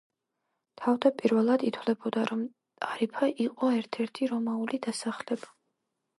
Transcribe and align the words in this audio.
თავდაპირველად 0.83 1.65
ითვლებოდა, 1.67 2.23
რომ 2.31 2.41
ტარიფა 2.85 3.31
იყო 3.47 3.71
ერთ-ერთი 3.83 4.33
რომაული 4.35 4.83
დასახლება. 4.89 5.55